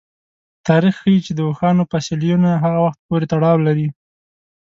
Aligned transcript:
تاریخ 0.67 0.95
ښيي 1.01 1.19
چې 1.25 1.31
د 1.35 1.39
اوښانو 1.47 1.83
فسیلونه 1.91 2.49
هغه 2.63 2.79
وخت 2.85 2.99
پورې 3.07 3.25
تړاو 3.33 3.57
لري. 3.67 3.87